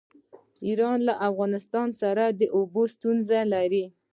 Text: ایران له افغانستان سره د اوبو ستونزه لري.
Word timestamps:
ایران 0.65 0.97
له 1.07 1.13
افغانستان 1.29 1.87
سره 2.01 2.23
د 2.39 2.41
اوبو 2.57 2.81
ستونزه 2.93 3.39
لري. 3.53 3.85